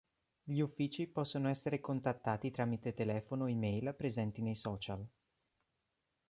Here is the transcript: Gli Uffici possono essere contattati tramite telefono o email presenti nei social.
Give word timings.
Gli 0.41 0.61
Uffici 0.61 1.05
possono 1.05 1.47
essere 1.47 1.79
contattati 1.79 2.49
tramite 2.49 2.95
telefono 2.95 3.43
o 3.43 3.49
email 3.51 3.93
presenti 3.95 4.41
nei 4.41 4.55
social. 4.55 5.05